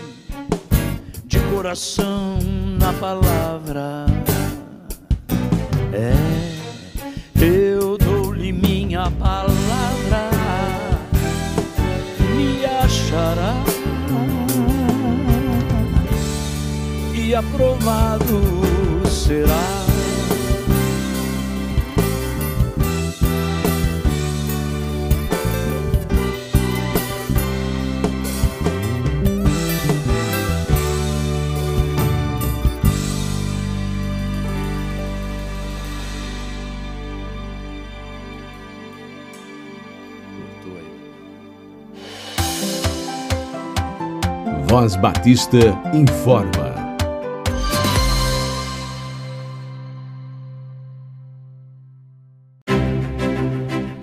de 1.25 1.39
coração 1.51 2.39
na 2.79 2.93
palavra, 2.93 4.05
é 5.93 6.34
palavra, 9.11 10.29
me 12.35 12.65
achará 12.65 13.55
e 17.13 17.33
aprovado 17.33 18.41
será. 19.09 19.84
Voz 44.77 44.97
Batista 44.97 45.57
informa. 45.93 46.75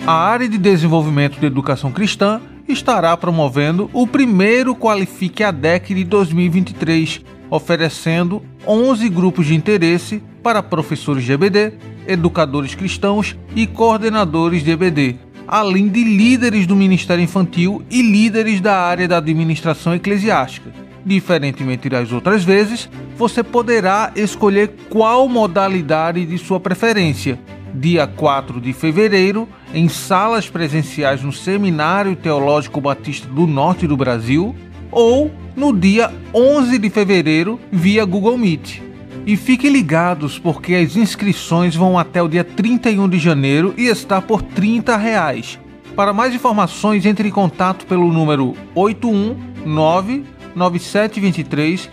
A 0.07 0.15
área 0.15 0.49
de 0.49 0.57
desenvolvimento 0.57 1.39
de 1.39 1.45
educação 1.45 1.93
cristã 1.93 2.41
estará 2.67 3.15
promovendo 3.19 3.91
o 3.93 4.07
primeiro 4.07 4.75
Qualifique 4.75 5.45
ADEC 5.45 5.95
de 5.95 6.05
2023, 6.05 7.21
oferecendo 7.51 8.43
11 8.67 9.11
grupos 9.11 9.45
de 9.45 9.55
interesse 9.55 10.23
para 10.43 10.63
professores 10.63 11.23
de 11.23 11.33
EBD, 11.33 11.75
educadores 12.07 12.75
cristãos 12.75 13.37
e 13.55 13.67
coordenadores 13.67 14.65
de 14.65 14.71
EBD, 14.71 15.19
além 15.47 15.89
de 15.89 16.03
líderes 16.03 16.67
do 16.67 16.77
Ministério 16.77 17.23
Infantil 17.23 17.83
e 17.91 18.03
líderes 18.03 18.61
da 18.61 18.79
área 18.79 19.09
da 19.09 19.19
administração 19.19 19.95
eclesiástica. 19.95 20.71
Diferentemente 21.05 21.89
das 21.89 22.13
outras 22.13 22.45
vezes, 22.45 22.89
você 23.17 23.43
poderá 23.43 24.13
escolher 24.15 24.71
qual 24.89 25.29
modalidade 25.29 26.25
de 26.25 26.39
sua 26.39 26.61
preferência. 26.61 27.39
Dia 27.75 28.07
4 28.07 28.61
de 28.61 28.73
fevereiro, 28.73 29.49
em 29.75 29.89
salas 29.89 30.49
presenciais 30.49 31.23
no 31.23 31.33
Seminário 31.33 32.15
Teológico 32.15 32.81
Batista 32.81 33.27
do 33.27 33.47
Norte 33.47 33.87
do 33.87 33.97
Brasil, 33.97 34.55
ou 34.91 35.31
no 35.57 35.77
dia 35.77 36.13
11 36.35 36.79
de 36.79 36.91
fevereiro 36.91 37.59
via 37.71 38.05
Google 38.05 38.37
Meet. 38.37 38.92
E 39.25 39.37
fiquem 39.37 39.71
ligados 39.71 40.37
porque 40.39 40.75
as 40.75 40.97
inscrições 40.97 41.77
vão 41.77 41.99
até 41.99 42.23
o 42.23 42.29
dia 42.29 42.43
31 42.43 43.09
de 43.09 43.19
janeiro 43.19 43.73
e 43.77 43.87
está 43.87 44.21
por 44.21 44.43
30 44.43 44.97
reais. 44.97 45.61
Para 45.95 46.13
mais 46.13 46.35
informações, 46.35 47.07
entre 47.07 47.29
em 47.29 47.31
contato 47.31 47.87
pelo 47.87 48.13
número 48.13 48.57
819 48.75 50.25
9723 50.55 51.89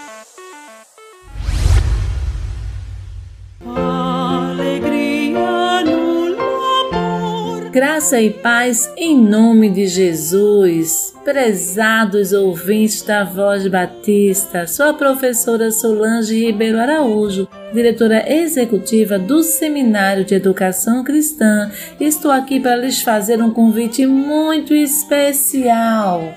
Graça 7.73 8.21
e 8.21 8.29
paz 8.29 8.93
em 8.99 9.17
nome 9.17 9.71
de 9.71 9.87
Jesus. 9.87 11.15
Prezados 11.25 12.35
ouvintes 12.35 13.01
da 13.01 13.25
Voz 13.25 13.67
Batista, 13.67 14.67
sou 14.67 14.91
a 14.91 14.93
professora 14.93 15.71
Solange 15.71 16.39
Ribeiro 16.39 16.79
Araújo, 16.79 17.49
diretora 17.73 18.31
executiva 18.31 19.19
do 19.19 19.43
Seminário 19.43 20.23
de 20.23 20.35
Educação 20.35 21.03
Cristã. 21.03 21.71
Estou 21.99 22.31
aqui 22.31 22.61
para 22.61 22.77
lhes 22.77 23.01
fazer 23.01 23.43
um 23.43 23.51
convite 23.51 24.05
muito 24.07 24.75
especial. 24.75 26.35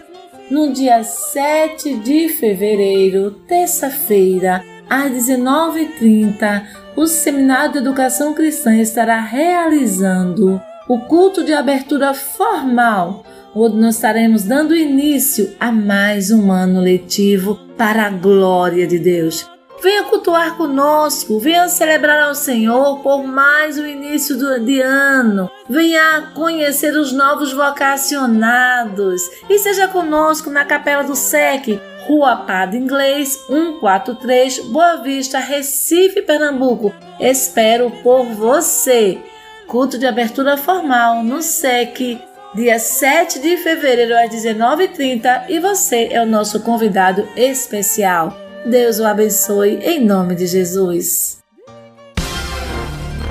No 0.50 0.72
dia 0.72 1.04
7 1.04 1.96
de 1.96 2.30
fevereiro, 2.30 3.32
terça-feira, 3.46 4.64
às 4.90 5.12
19h30, 5.12 6.64
o 6.96 7.06
Seminário 7.06 7.74
de 7.74 7.80
Educação 7.80 8.34
Cristã 8.34 8.78
estará 8.78 9.20
realizando 9.20 10.62
o 10.88 11.00
culto 11.00 11.44
de 11.44 11.54
abertura 11.54 12.14
formal, 12.14 13.24
onde 13.54 13.78
nós 13.78 13.96
estaremos 13.96 14.44
dando 14.44 14.76
início 14.76 15.56
a 15.60 15.72
mais 15.72 16.30
um 16.30 16.52
ano 16.52 16.80
letivo 16.80 17.60
para 17.78 18.06
a 18.06 18.10
glória 18.10 18.86
de 18.86 19.00
Deus. 19.00 19.50
Venha 19.82 20.04
cultuar 20.04 20.56
conosco, 20.56 21.40
venha 21.40 21.68
celebrar 21.68 22.20
ao 22.24 22.34
Senhor 22.34 23.00
por 23.00 23.24
mais 23.24 23.78
um 23.78 23.86
início 23.86 24.38
de 24.60 24.82
ano. 24.82 25.50
Venha 25.70 26.32
conhecer 26.34 26.96
os 26.96 27.12
novos 27.12 27.52
vocacionados 27.52 29.22
e 29.50 29.60
seja 29.60 29.88
conosco 29.88 30.50
na 30.50 30.66
Capela 30.66 31.04
do 31.04 31.16
SEC, 31.16 31.80
Rua 32.08 32.38
Padre 32.38 32.78
Inglês, 32.78 33.38
143, 33.48 34.60
Boa 34.70 34.98
Vista, 34.98 35.40
Recife, 35.40 36.22
Pernambuco. 36.22 36.94
Espero 37.20 37.92
por 38.02 38.26
você. 38.26 39.20
Culto 39.68 39.98
de 39.98 40.06
abertura 40.06 40.58
formal 40.58 41.24
no 41.24 41.42
SEC, 41.42 42.20
dia 42.54 42.80
7 42.80 43.40
de 43.40 43.58
fevereiro 43.58 44.16
às 44.16 44.30
19h30 44.30 45.50
e 45.50 45.60
você 45.60 46.10
é 46.12 46.22
o 46.22 46.26
nosso 46.26 46.62
convidado 46.62 47.28
especial. 47.36 48.36
Deus 48.66 49.00
o 49.00 49.06
abençoe 49.06 49.76
em 49.84 50.04
nome 50.04 50.36
de 50.36 50.48
Jesus. 50.48 51.40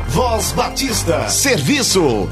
Voz 0.08 0.52
Batista, 0.52 1.28
serviço. 1.28 2.28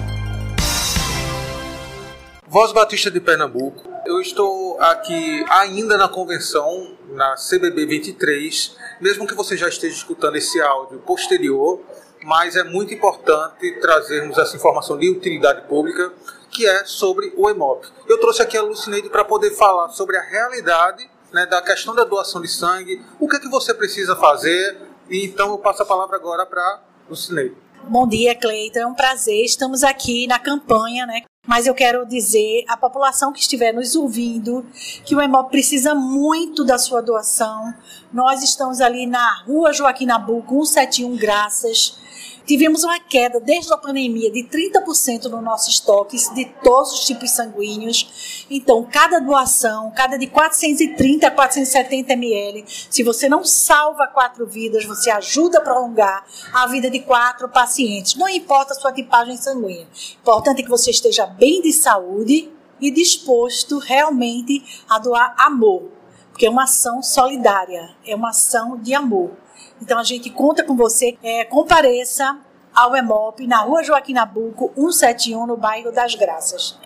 Voz 2.46 2.72
Batista 2.72 3.10
de 3.10 3.20
Pernambuco. 3.20 3.88
Eu 4.04 4.20
estou 4.20 4.78
aqui 4.80 5.44
ainda 5.48 5.96
na 5.96 6.08
convenção, 6.08 6.96
na 7.10 7.34
CBB 7.34 7.86
23, 7.86 8.76
mesmo 9.00 9.26
que 9.26 9.34
você 9.34 9.56
já 9.56 9.68
esteja 9.68 9.96
escutando 9.96 10.36
esse 10.36 10.60
áudio 10.60 10.98
posterior, 10.98 11.80
mas 12.24 12.56
é 12.56 12.64
muito 12.64 12.92
importante 12.94 13.70
trazermos 13.80 14.38
essa 14.38 14.56
informação 14.56 14.98
de 14.98 15.10
utilidade 15.10 15.66
pública, 15.68 16.12
que 16.50 16.66
é 16.66 16.84
sobre 16.84 17.32
o 17.36 17.48
EMOP. 17.48 17.86
Eu 18.08 18.18
trouxe 18.18 18.42
aqui 18.42 18.56
a 18.56 18.62
Lucineide 18.62 19.08
para 19.08 19.24
poder 19.24 19.50
falar 19.52 19.88
sobre 19.88 20.16
a 20.16 20.22
realidade 20.22 21.08
né, 21.32 21.46
da 21.46 21.62
questão 21.62 21.94
da 21.94 22.04
doação 22.04 22.40
de 22.42 22.48
sangue, 22.48 23.02
o 23.18 23.28
que 23.28 23.36
é 23.36 23.40
que 23.40 23.48
você 23.48 23.72
precisa 23.72 24.14
fazer, 24.16 24.78
e 25.08 25.24
então 25.24 25.50
eu 25.50 25.58
passo 25.58 25.82
a 25.82 25.86
palavra 25.86 26.16
agora 26.16 26.44
para 26.44 26.82
Lucineide. 27.08 27.56
Bom 27.84 28.06
dia, 28.06 28.34
Cleiton. 28.34 28.78
É 28.78 28.86
um 28.86 28.94
prazer. 28.94 29.44
Estamos 29.44 29.82
aqui 29.82 30.26
na 30.28 30.38
campanha, 30.38 31.04
né? 31.04 31.22
Mas 31.44 31.66
eu 31.66 31.74
quero 31.74 32.06
dizer 32.06 32.64
à 32.68 32.76
população 32.76 33.32
que 33.32 33.40
estiver 33.40 33.72
nos 33.74 33.96
ouvindo 33.96 34.64
que 35.04 35.16
o 35.16 35.20
EMOP 35.20 35.50
precisa 35.50 35.92
muito 35.92 36.64
da 36.64 36.78
sua 36.78 37.02
doação. 37.02 37.74
Nós 38.12 38.44
estamos 38.44 38.80
ali 38.80 39.06
na 39.06 39.42
rua 39.42 39.72
Joaquim 39.72 40.06
Nabuco, 40.06 40.64
171 40.64 41.16
Graças. 41.16 42.01
Tivemos 42.46 42.82
uma 42.82 42.98
queda 42.98 43.38
desde 43.40 43.72
a 43.72 43.76
pandemia 43.76 44.30
de 44.30 44.42
30% 44.44 45.24
no 45.24 45.40
nosso 45.40 45.70
estoque 45.70 46.16
de 46.34 46.44
todos 46.62 46.92
os 46.92 47.06
tipos 47.06 47.30
sanguíneos. 47.30 48.46
Então, 48.50 48.84
cada 48.90 49.20
doação, 49.20 49.92
cada 49.94 50.16
de 50.16 50.26
430 50.26 51.26
a 51.26 51.30
470 51.30 52.12
ml, 52.12 52.64
se 52.66 53.02
você 53.02 53.28
não 53.28 53.44
salva 53.44 54.08
quatro 54.08 54.46
vidas, 54.46 54.84
você 54.84 55.10
ajuda 55.10 55.58
a 55.58 55.60
prolongar 55.60 56.24
a 56.52 56.66
vida 56.66 56.90
de 56.90 57.00
quatro 57.00 57.48
pacientes. 57.48 58.16
Não 58.16 58.28
importa 58.28 58.72
a 58.72 58.76
sua 58.76 58.92
tipagem 58.92 59.36
sanguínea. 59.36 59.86
Importante 60.20 60.60
é 60.60 60.64
que 60.64 60.70
você 60.70 60.90
esteja 60.90 61.26
bem 61.26 61.62
de 61.62 61.72
saúde 61.72 62.50
e 62.80 62.90
disposto 62.90 63.78
realmente 63.78 64.82
a 64.88 64.98
doar 64.98 65.36
amor, 65.38 65.84
porque 66.30 66.46
é 66.46 66.50
uma 66.50 66.64
ação 66.64 67.00
solidária, 67.00 67.94
é 68.04 68.14
uma 68.16 68.30
ação 68.30 68.76
de 68.76 68.92
amor. 68.92 69.41
Então 69.80 69.98
a 69.98 70.04
gente 70.04 70.30
conta 70.30 70.62
com 70.64 70.76
você. 70.76 71.16
É, 71.22 71.44
compareça 71.44 72.38
ao 72.74 72.96
EMOP 72.96 73.46
na 73.46 73.60
rua 73.62 73.82
Joaquim 73.82 74.14
Nabuco, 74.14 74.72
171, 74.74 75.46
no 75.46 75.56
bairro 75.56 75.92
das 75.92 76.14
Graças. 76.14 76.78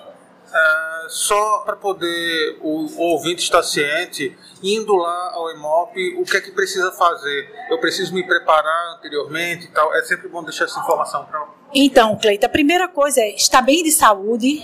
É, 0.52 1.08
só 1.08 1.58
para 1.60 1.76
poder 1.76 2.58
o, 2.62 2.86
o, 2.86 3.00
ouvinte 3.12 3.42
estar 3.42 3.62
ciente, 3.62 4.36
indo 4.62 4.94
lá 4.94 5.32
ao 5.34 5.50
EMOP, 5.50 6.16
o 6.18 6.24
que 6.24 6.36
é 6.36 6.40
que 6.40 6.50
precisa 6.50 6.90
fazer? 6.92 7.52
Eu 7.68 7.78
preciso 7.78 8.14
me 8.14 8.24
preparar 8.24 8.96
anteriormente 8.96 9.66
e 9.66 9.68
tal? 9.68 9.94
É 9.94 10.02
sempre 10.02 10.28
bom 10.28 10.42
deixar 10.42 10.64
essa 10.64 10.78
informação 10.80 11.24
para. 11.24 11.46
Então, 11.74 12.16
Cleita, 12.16 12.46
a 12.46 12.48
primeira 12.48 12.88
coisa 12.88 13.20
é 13.20 13.34
estar 13.34 13.60
bem 13.60 13.82
de 13.82 13.90
saúde, 13.90 14.62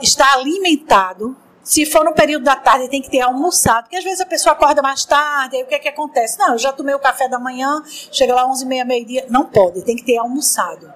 estar 0.00 0.32
alimentado, 0.34 1.36
se 1.66 1.84
for 1.84 2.04
no 2.04 2.14
período 2.14 2.44
da 2.44 2.54
tarde, 2.54 2.88
tem 2.88 3.02
que 3.02 3.10
ter 3.10 3.20
almoçado, 3.20 3.82
porque 3.82 3.96
às 3.96 4.04
vezes 4.04 4.20
a 4.20 4.26
pessoa 4.26 4.52
acorda 4.52 4.80
mais 4.80 5.04
tarde, 5.04 5.56
aí 5.56 5.64
o 5.64 5.66
que 5.66 5.74
é 5.74 5.80
que 5.80 5.88
acontece? 5.88 6.38
Não, 6.38 6.52
eu 6.52 6.58
já 6.58 6.72
tomei 6.72 6.94
o 6.94 6.98
café 7.00 7.28
da 7.28 7.40
manhã, 7.40 7.82
chega 8.12 8.32
lá 8.32 8.46
11 8.46 8.64
e 8.64 8.68
meia, 8.68 8.84
meio-dia. 8.84 9.26
Não 9.28 9.44
pode, 9.46 9.82
tem 9.82 9.96
que 9.96 10.04
ter 10.04 10.16
almoçado. 10.16 10.88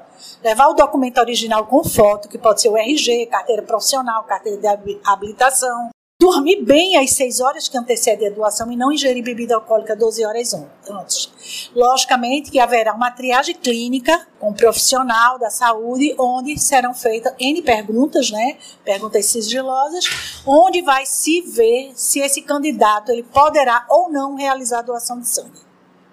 Levar 0.44 0.68
o 0.68 0.74
documento 0.74 1.18
original 1.18 1.66
com 1.66 1.82
foto, 1.82 2.28
que 2.28 2.38
pode 2.38 2.60
ser 2.60 2.68
o 2.68 2.76
RG, 2.76 3.26
carteira 3.26 3.62
profissional, 3.62 4.22
carteira 4.22 4.58
de 4.58 5.00
habilitação, 5.04 5.90
dormir 6.20 6.62
bem 6.62 6.98
às 6.98 7.12
6 7.12 7.40
horas 7.40 7.66
que 7.66 7.78
antecedem 7.78 8.28
a 8.28 8.30
doação 8.30 8.70
e 8.70 8.76
não 8.76 8.92
ingerir 8.92 9.24
bebida 9.24 9.54
alcoólica 9.54 9.96
12 9.96 10.22
horas 10.26 10.52
antes. 10.86 11.70
Logicamente 11.74 12.50
que 12.50 12.58
haverá 12.58 12.92
uma 12.92 13.10
triagem 13.10 13.54
clínica 13.54 14.26
com 14.38 14.50
um 14.50 14.52
profissional 14.52 15.38
da 15.38 15.48
saúde, 15.48 16.14
onde 16.18 16.58
serão 16.58 16.92
feitas 16.92 17.32
N 17.40 17.62
perguntas, 17.62 18.30
né? 18.30 18.58
Perguntas 18.84 19.24
sigilosas, 19.24 20.04
onde 20.46 20.82
vai 20.82 21.06
se 21.06 21.40
ver 21.40 21.92
se 21.94 22.20
esse 22.20 22.42
candidato 22.42 23.10
ele 23.10 23.22
poderá 23.22 23.86
ou 23.88 24.12
não 24.12 24.34
realizar 24.34 24.80
a 24.80 24.82
doação 24.82 25.18
de 25.18 25.26
sangue. 25.26 25.58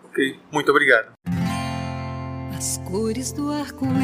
Ok, 0.06 0.40
muito 0.50 0.72
obrigado. 0.72 1.12
As 2.58 2.78
cores 2.90 3.34
do 3.34 3.52
arco-íris, 3.52 3.98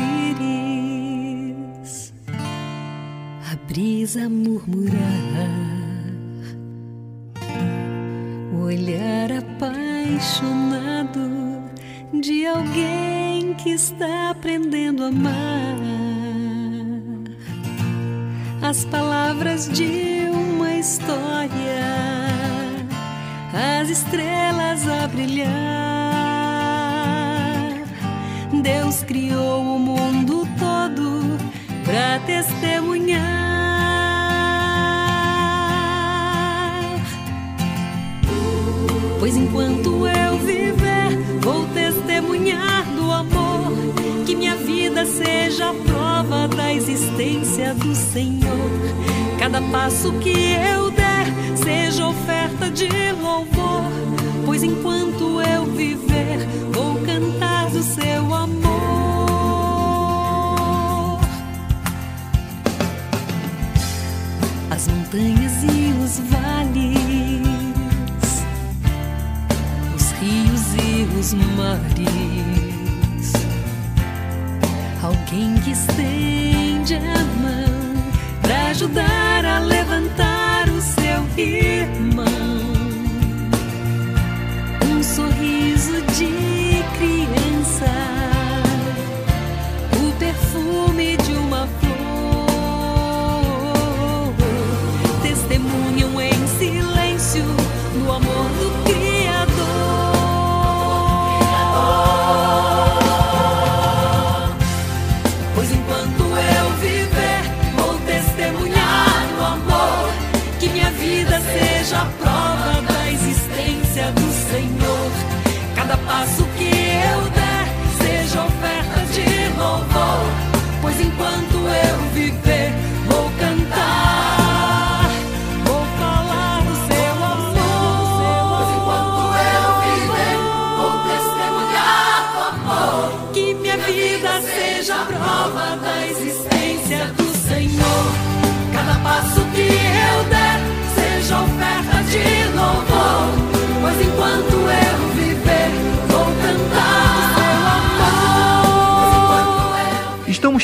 a 3.49 3.55
brisa 3.67 4.27
murmurar 4.29 5.72
olhar 8.63 9.31
apaixonado 9.31 11.19
de 12.13 12.45
alguém 12.45 13.53
que 13.55 13.71
está 13.71 14.29
aprendendo 14.29 15.03
a 15.03 15.07
amar. 15.07 15.77
As 18.61 18.85
palavras 18.85 19.67
de 19.69 20.29
uma 20.31 20.75
história, 20.75 21.51
as 23.81 23.89
estrelas 23.89 24.87
a 24.87 25.07
brilhar. 25.07 25.51
Deus 28.61 29.03
criou 29.03 29.75
o 29.75 29.79
mundo 29.79 30.47
todo 30.57 31.37
para 31.83 32.19
testemunhar 32.25 33.52
Pois 39.33 39.45
enquanto 39.47 40.07
eu 40.07 40.37
viver, 40.37 41.39
vou 41.41 41.65
testemunhar 41.69 42.85
do 42.85 43.11
amor. 43.11 43.73
Que 44.27 44.35
minha 44.35 44.55
vida 44.55 45.07
seja 45.07 45.71
a 45.71 45.73
prova 45.73 46.47
da 46.47 46.71
existência 46.71 47.73
do 47.73 47.95
Senhor. 47.95 48.69
Cada 49.39 49.59
passo 49.59 50.13
que 50.19 50.29
eu 50.29 50.91
der 50.91 51.25
seja 51.55 52.09
oferta 52.09 52.69
de 52.69 52.87
louvor. 53.19 53.81
Pois 54.45 54.61
enquanto 54.61 55.41
eu 55.41 55.65
viver, 55.65 56.47
vou 56.71 56.99
cantar 57.03 57.71
do 57.71 57.81
seu 57.81 58.31
amor. 58.35 58.61
As 64.69 64.87
montanhas 64.87 65.63
e 65.63 65.91
os 66.03 66.19
vales 66.29 66.42
os 71.23 71.33
mares. 71.33 73.31
Alguém 75.01 75.55
que 75.63 75.71
estende 75.71 76.95
a 76.95 77.23
mão 77.41 78.03
para 78.41 78.67
ajudar 78.71 79.45
a 79.45 79.59
levantar 79.59 80.67
o 80.67 80.81
seu 80.81 81.25
irmão. 81.41 82.42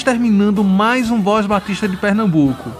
Terminando 0.09 0.63
mais 0.63 1.11
um 1.11 1.21
Voz 1.21 1.45
Batista 1.45 1.87
de 1.87 1.95
Pernambuco. 1.95 2.71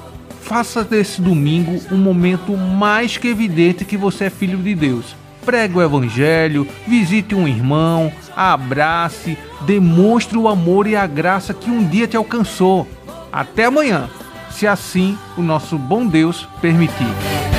Faça 0.42 0.84
desse 0.84 1.22
domingo 1.22 1.80
um 1.92 1.98
momento 1.98 2.58
mais 2.58 3.18
que 3.18 3.28
evidente 3.28 3.86
que 3.86 3.96
você 3.96 4.24
é 4.26 4.30
filho 4.32 4.58
de 4.58 4.74
Deus. 4.74 5.16
Pregue 5.46 5.78
o 5.78 5.82
Evangelho, 5.84 6.68
visite 6.88 7.36
um 7.36 7.48
irmão, 7.48 8.12
abrace, 8.36 9.38
demonstre 9.62 10.40
o 10.40 10.48
amor 10.48 10.88
e 10.88 10.96
a 10.96 11.06
graça 11.06 11.54
que 11.54 11.70
um 11.70 11.88
dia 11.88 12.08
te 12.08 12.18
alcançou. 12.18 12.88
Até 13.32 13.66
amanhã, 13.66 14.10
se 14.50 14.66
assim 14.66 15.16
o 15.38 15.44
nosso 15.44 15.78
bom 15.78 16.08
Deus 16.08 16.48
permitir. 16.60 17.59